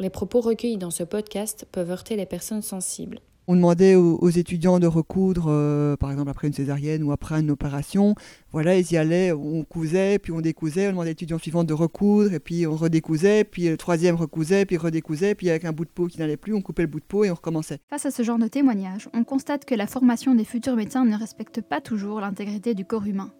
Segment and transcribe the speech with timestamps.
[0.00, 3.20] Les propos recueillis dans ce podcast peuvent heurter les personnes sensibles.
[3.46, 7.50] On demandait aux, étudiants de recoudre, euh, par exemple après une césarienne ou après une
[7.50, 8.14] opération.
[8.50, 10.86] Voilà, ils y allaient, on cousait, puis on décousait.
[10.86, 14.64] On demandait à l'étudiant suivant de recoudre, et puis on redécousait, puis le troisième recousait,
[14.64, 17.00] puis redécousait, puis avec un bout de peau qui n'allait plus, on coupait le bout
[17.00, 17.80] de peau et on recommençait.
[17.90, 21.16] Face à ce genre de témoignage, on constate que la formation des futurs médecins ne
[21.18, 23.32] respecte pas toujours l'intégrité du corps humain.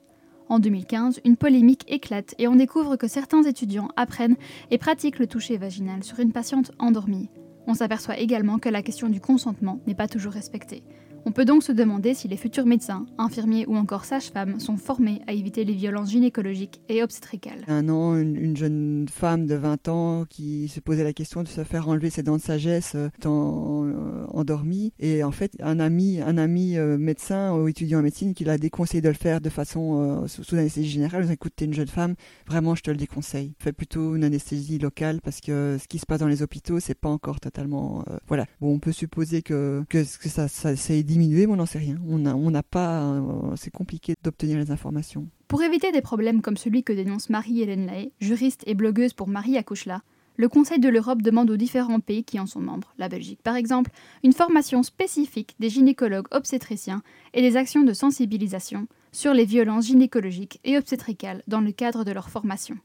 [0.51, 4.37] En 2015, une polémique éclate et on découvre que certains étudiants apprennent
[4.73, 7.31] et pratiquent le toucher vaginal sur une patiente endormie.
[7.69, 10.83] On s'aperçoit également que la question du consentement n'est pas toujours respectée.
[11.27, 15.21] On peut donc se demander si les futurs médecins, infirmiers ou encore sages-femmes sont formés
[15.27, 17.63] à éviter les violences gynécologiques et obstétricales.
[17.69, 21.63] Un an, une, jeune femme de 20 ans qui se posait la question de se
[21.63, 24.93] faire enlever ses dents de sagesse euh, étant euh, endormie.
[24.99, 28.57] Et en fait, un ami, un ami euh, médecin ou étudiant en médecine qui l'a
[28.57, 31.25] déconseillé de le faire de façon sous anesthésie générale.
[31.25, 32.15] Vous écoutez une jeune femme,
[32.47, 33.53] vraiment, je te le déconseille.
[33.59, 36.95] Fais plutôt une anesthésie locale parce que ce qui se passe dans les hôpitaux, c'est
[36.95, 38.05] pas encore totalement.
[38.27, 38.47] voilà.
[38.61, 41.97] Bon, on peut supposer que, que, ça, ça c'est diminuer, on n'en sait rien.
[42.07, 42.19] On
[42.51, 45.29] n'a pas, euh, c'est compliqué d'obtenir les informations.
[45.49, 49.59] Pour éviter des problèmes comme celui que dénonce Marie-Hélène Lahaye, juriste et blogueuse pour Marie
[49.59, 50.03] Accouche-là,
[50.37, 53.57] le Conseil de l'Europe demande aux différents pays qui en sont membres, la Belgique par
[53.57, 53.91] exemple,
[54.25, 57.03] une formation spécifique des gynécologues obstétriciens
[57.35, 62.13] et des actions de sensibilisation sur les violences gynécologiques et obstétricales dans le cadre de
[62.13, 62.77] leur formation.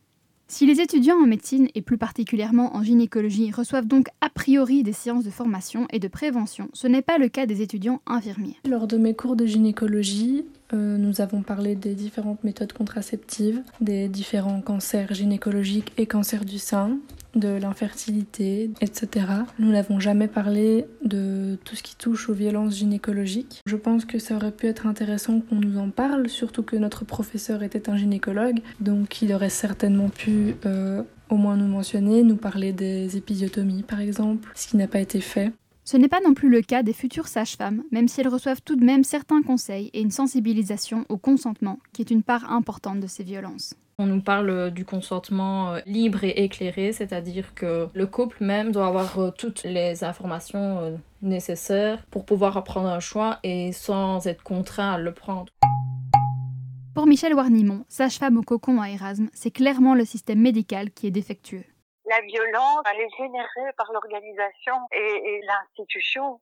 [0.48, 4.94] Si les étudiants en médecine et plus particulièrement en gynécologie reçoivent donc a priori des
[4.94, 8.56] séances de formation et de prévention, ce n'est pas le cas des étudiants infirmiers.
[8.70, 14.08] Lors de mes cours de gynécologie, euh, nous avons parlé des différentes méthodes contraceptives, des
[14.08, 17.00] différents cancers gynécologiques et cancers du sein,
[17.36, 19.28] de l'infertilité, etc.
[19.60, 23.62] Nous n'avons jamais parlé de tout ce qui touche aux violences gynécologiques.
[23.66, 27.06] Je pense que ça aurait pu être intéressant qu'on nous en parle, surtout que notre
[27.06, 32.38] professeur était un gynécologue, donc il aurait certainement pu euh, au moins nous mentionner, nous
[32.38, 35.52] parler des épisiotomies par exemple, ce qui n'a pas été fait.
[35.88, 38.76] Ce n'est pas non plus le cas des futures sages-femmes, même si elles reçoivent tout
[38.76, 43.08] de même certains conseils et une sensibilisation au consentement, qui est une part importante de
[43.08, 43.76] ces violences.
[43.98, 48.74] On nous parle euh, du consentement euh, libre et éclairé, c'est-à-dire que le couple même
[48.74, 54.44] doit avoir euh, toutes les informations nécessaires pour pouvoir prendre un choix et sans être
[54.44, 55.54] contraint à le prendre.
[56.94, 61.12] Pour Michel Warnimont, sage-femme au cocon à Erasme, c'est clairement le système médical qui est
[61.12, 61.64] défectueux
[62.08, 66.40] la violence, elle est générée par l'organisation et, l'institution.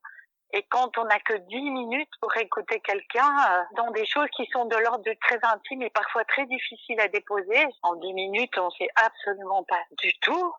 [0.56, 4.46] Et quand on n'a que 10 minutes pour écouter quelqu'un euh, dans des choses qui
[4.54, 8.58] sont de l'ordre de très intime et parfois très difficiles à déposer, en 10 minutes,
[8.60, 10.54] on sait absolument pas du tout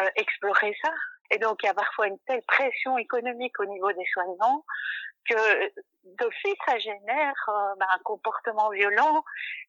[0.00, 0.90] euh, explorer ça.
[1.30, 4.64] Et donc, il y a parfois une telle pression économique au niveau des soignants
[5.28, 5.72] que
[6.04, 9.22] d'office, ça génère euh, ben, un comportement violent.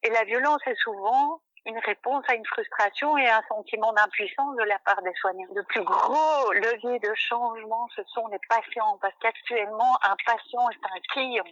[0.04, 4.64] Et la violence est souvent une réponse à une frustration et un sentiment d'impuissance de
[4.64, 5.48] la part des soignants.
[5.54, 10.86] Le plus gros levier de changement, ce sont les patients, parce qu'actuellement, un patient est
[10.86, 11.46] un client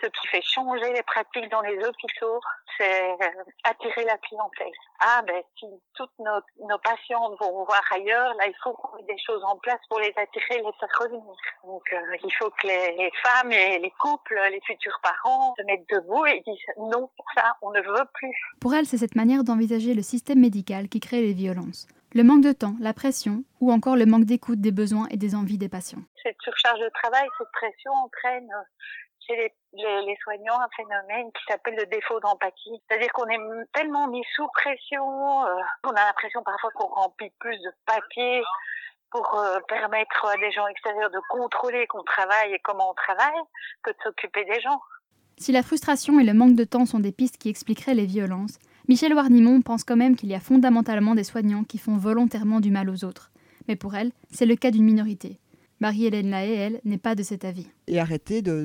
[0.00, 2.40] ce qui fait changer les pratiques dans les hôpitaux,
[2.78, 4.72] c'est euh, attirer la clientèle.
[5.00, 9.06] Ah ben si toutes nos, nos patientes vont voir ailleurs, là il faut qu'on mette
[9.06, 11.34] des choses en place pour les attirer, les faire revenir.
[11.64, 15.88] Donc euh, il faut que les, femmes et les couples, les futurs parents se mettent
[15.90, 18.34] debout et disent non, ça on ne veut plus.
[18.60, 21.86] Pour elle, c'est cette manière d'envisager le système médical qui crée les violences.
[22.14, 25.34] Le manque de temps, la pression ou encore le manque d'écoute des besoins et des
[25.34, 26.02] envies des patients.
[26.22, 28.50] Cette surcharge de travail, cette pression entraîne
[29.26, 32.82] chez les, les, soignants un phénomène qui s'appelle le défaut d'empathie.
[32.86, 33.38] C'est-à-dire qu'on est
[33.72, 38.42] tellement mis sous pression, euh, on a l'impression parfois qu'on remplit plus de papiers
[39.10, 43.40] pour euh, permettre à des gens extérieurs de contrôler qu'on travaille et comment on travaille
[43.82, 44.80] que de s'occuper des gens.
[45.38, 48.58] Si la frustration et le manque de temps sont des pistes qui expliqueraient les violences,
[48.88, 52.70] Michel Warnimont pense quand même qu'il y a fondamentalement des soignants qui font volontairement du
[52.70, 53.30] mal aux autres.
[53.68, 55.38] Mais pour elle, c'est le cas d'une minorité.
[55.82, 57.66] Marie-Hélène Lahaye, elle, n'est pas de cet avis.
[57.88, 58.64] Et arrêter de,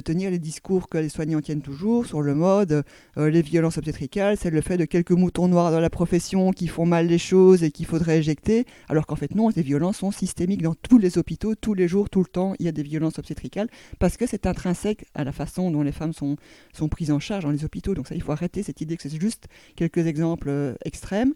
[0.00, 2.82] tenir les discours que les soignants tiennent toujours sur le mode,
[3.16, 6.66] euh, les violences obstétricales, c'est le fait de quelques moutons noirs dans la profession qui
[6.66, 10.10] font mal les choses et qu'il faudrait éjecter, alors qu'en fait non, les violences sont
[10.10, 12.82] systémiques dans tous les hôpitaux, tous les jours, tout le temps, il y a des
[12.82, 13.68] violences obstétricales,
[14.00, 16.34] parce que c'est intrinsèque à la façon dont les femmes sont,
[16.72, 17.94] sont prises en charge dans les hôpitaux.
[17.94, 19.46] Donc ça, il faut arrêter cette idée que c'est juste
[19.76, 21.34] quelques exemples euh, extrêmes.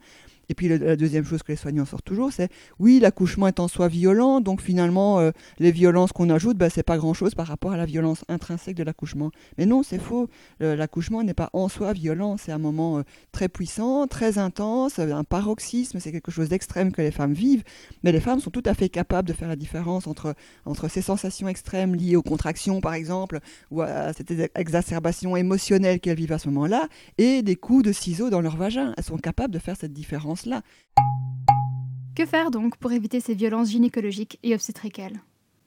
[0.53, 3.69] Et puis la deuxième chose que les soignants sortent toujours, c'est oui, l'accouchement est en
[3.69, 7.73] soi violent, donc finalement, euh, les violences qu'on ajoute, bah, c'est pas grand-chose par rapport
[7.73, 9.31] à la violence intrinsèque de l'accouchement.
[9.57, 10.29] Mais non, c'est faux.
[10.61, 13.03] L'accouchement n'est pas en soi violent, c'est un moment euh,
[13.33, 17.65] très puissant, très intense, euh, un paroxysme, c'est quelque chose d'extrême que les femmes vivent.
[18.03, 20.35] Mais les femmes sont tout à fait capables de faire la différence entre,
[20.67, 23.41] entre ces sensations extrêmes liées aux contractions, par exemple,
[23.71, 28.29] ou à cette exacerbation émotionnelle qu'elles vivent à ce moment-là, et des coups de ciseaux
[28.29, 28.93] dans leur vagin.
[28.99, 30.42] Elles sont capables de faire cette différence
[32.15, 35.21] Que faire donc pour éviter ces violences gynécologiques et obstétricales?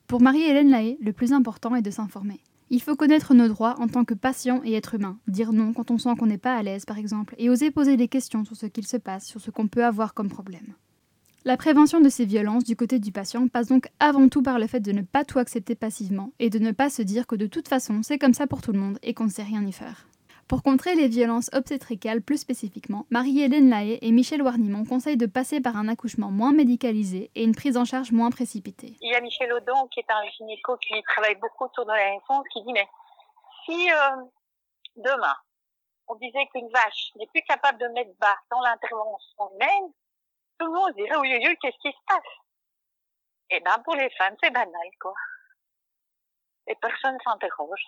[0.07, 2.39] Pour Marie-Hélène Lahaye, le plus important est de s'informer.
[2.69, 5.92] Il faut connaître nos droits en tant que patient et être humain, dire non quand
[5.92, 8.56] on sent qu'on n'est pas à l'aise par exemple, et oser poser des questions sur
[8.56, 10.74] ce qu'il se passe, sur ce qu'on peut avoir comme problème.
[11.45, 14.66] La prévention de ces violences du côté du patient passe donc avant tout par le
[14.66, 17.45] fait de ne pas tout accepter passivement et de ne pas se dire que de
[17.45, 19.72] toute façon c'est comme ça pour tout le monde et qu'on ne sait rien y
[19.72, 20.07] faire.
[20.47, 25.59] Pour contrer les violences obstétricales plus spécifiquement, Marie-Hélène Lahaye et Michel Warnimont conseillent de passer
[25.59, 28.95] par un accouchement moins médicalisé et une prise en charge moins précipitée.
[29.01, 32.12] Il y a Michel Audon qui est un gynéco qui travaille beaucoup autour de la
[32.12, 32.88] naissance qui dit mais
[33.65, 34.21] si euh,
[34.97, 35.36] demain
[36.07, 39.91] on disait qu'une vache n'est plus capable de mettre bas dans l'intervention humaine,
[40.59, 42.21] tout le monde dirait oui, oui, qu'est-ce qui se passe?
[43.50, 45.15] Eh ben pour les femmes, c'est banal, quoi.
[46.68, 47.83] Et personne s'interroge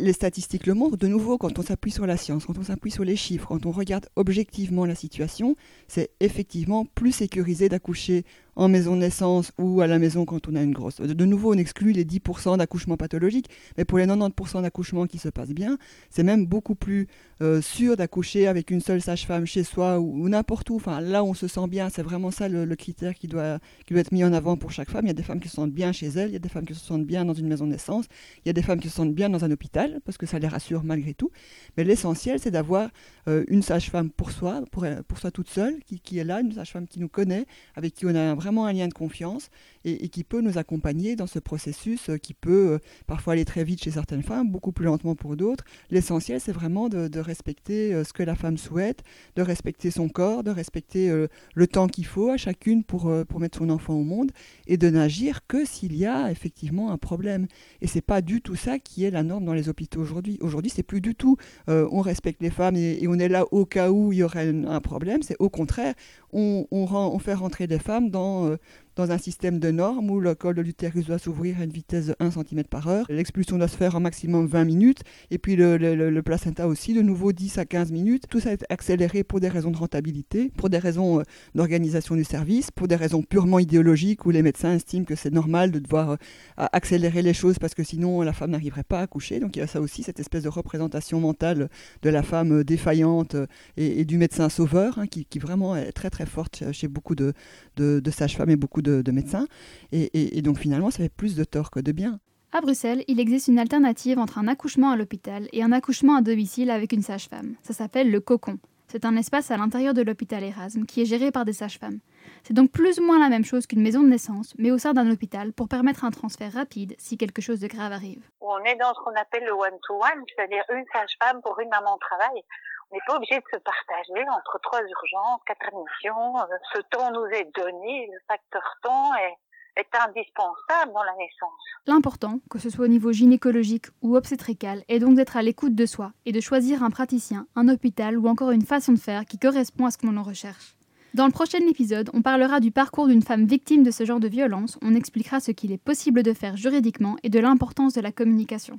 [0.00, 2.90] les statistiques le montrent, de nouveau, quand on s'appuie sur la science, quand on s'appuie
[2.90, 5.56] sur les chiffres, quand on regarde objectivement la situation,
[5.88, 8.24] c'est effectivement plus sécurisé d'accoucher
[8.56, 11.00] en maison de naissance ou à la maison quand on a une grosse.
[11.00, 15.28] De nouveau, on exclut les 10% d'accouchements pathologiques, mais pour les 90% d'accouchements qui se
[15.28, 15.78] passent bien,
[16.10, 17.06] c'est même beaucoup plus
[17.42, 20.76] euh, sûr d'accoucher avec une seule sage-femme chez soi ou, n'importe où.
[20.76, 24.00] Enfin, là on se sent bien, c'est vraiment ça le, critère qui doit, qui doit
[24.00, 25.04] être mis en avant pour chaque femme.
[25.04, 26.48] Il y a des femmes qui se sentent bien chez elles, il y a des
[26.48, 28.06] femmes qui se sentent bien dans une maison de naissance,
[28.44, 30.38] il y a des femmes qui se sentent bien dans un hôpital, parce que ça
[30.38, 31.30] les rassure malgré tout.
[31.76, 32.90] Mais l'essentiel, c'est d'avoir
[33.28, 36.52] euh, une sage-femme pour soi, pour, pour soi toute seule, qui, qui est là, une
[36.52, 39.50] sage-femme qui nous connaît, avec qui on a vraiment un lien de confiance
[39.84, 43.64] et, qui peut nous accompagner dans ce processus euh, qui peut euh, parfois aller très
[43.64, 45.64] vite chez certaines femmes, beaucoup plus lentement pour d'autres.
[45.90, 49.02] L'essentiel, c'est vraiment de, respecter euh, ce que la femme souhaite,
[49.36, 51.10] de respecter son corps, de respecter
[51.54, 54.30] le temps qu'il faut à chacune pour, pour mettre son enfant au monde
[54.66, 57.46] et de n'agir que s'il y a effectivement un problème.
[57.82, 60.38] Et c'est pas du tout ça qui est la norme dans les hôpitaux aujourd'hui.
[60.40, 61.36] Aujourd'hui, c'est plus du tout
[61.66, 64.80] on respecte les femmes et, on est là au cas où il y aurait un,
[64.80, 65.22] problème.
[65.22, 65.94] C'est au contraire,
[66.32, 68.56] on, on, fait rentrer les femmes dans, vraiment euh,
[69.00, 72.08] dans un système de normes où le col de l'utérus doit s'ouvrir à une vitesse
[72.08, 73.06] de 1 cm par heure.
[73.08, 75.00] L'expulsion doit se faire en maximum 20 minutes.
[75.30, 78.24] Et puis le, placenta aussi, de nouveau 10 à 15 minutes.
[78.28, 81.22] Tout ça est accéléré pour des raisons de rentabilité, pour des raisons euh,
[81.54, 85.70] d'organisation du service, pour des raisons purement idéologiques où les médecins estiment que c'est normal
[85.70, 86.16] de devoir euh,
[86.56, 89.40] accélérer les choses parce que sinon la femme n'arriverait pas à accoucher.
[89.40, 91.70] Donc il y a ça aussi, cette espèce de représentation mentale
[92.02, 93.34] de la femme euh, défaillante
[93.78, 97.32] et, du médecin sauveur hein, qui, qui, vraiment est très très forte chez beaucoup de,
[97.76, 99.46] de, de sages-femmes et beaucoup de de, médecins.
[99.92, 102.20] Et, donc finalement, ça fait plus de tort que de bien.
[102.52, 106.20] À Bruxelles, il existe une alternative entre un accouchement à l'hôpital et un accouchement à
[106.20, 107.54] domicile avec une sage-femme.
[107.62, 108.58] Ça s'appelle le cocon.
[108.88, 112.00] C'est un espace à l'intérieur de l'hôpital Erasme qui est géré par des sages-femmes.
[112.42, 114.94] C'est donc plus ou moins la même chose qu'une maison de naissance, mais au sein
[114.94, 118.28] d'un hôpital pour permettre un transfert rapide si quelque chose de grave arrive.
[118.40, 122.00] On est dans ce qu'on appelle le one-to-one, c'est-à-dire une sage-femme pour une maman de
[122.00, 122.42] travail.
[122.90, 126.38] On n'est pas obligé de se partager entre trois urgences, quatre admissions.
[126.38, 131.60] Euh, ce temps nous est donné, le facteur temps est, est indispensable dans la naissance.
[131.86, 135.86] L'important, que ce soit au niveau gynécologique ou obstétrical, est donc d'être à l'écoute de
[135.86, 139.38] soi et de choisir un praticien, un hôpital ou encore une façon de faire qui
[139.38, 140.74] correspond à ce que l'on recherche.
[141.14, 144.28] Dans le prochain épisode, on parlera du parcours d'une femme victime de ce genre de
[144.28, 148.12] violence, on expliquera ce qu'il est possible de faire juridiquement et de l'importance de la
[148.12, 148.78] communication.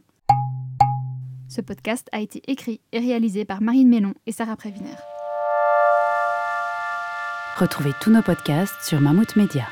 [1.53, 4.95] Ce podcast a été écrit et réalisé par Marine Mélon et Sarah Préviner.
[7.57, 9.67] Retrouvez tous nos podcasts sur Mammouth Media.